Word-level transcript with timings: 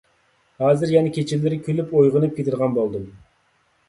ھازىر 0.61 0.93
يەنە 0.93 1.11
كېچىلىرى 1.17 1.59
كۈلۈپ 1.67 1.93
ئويغىنىپ 1.99 2.33
كېتىدىغان 2.39 2.73
بولدۇم. 2.79 3.05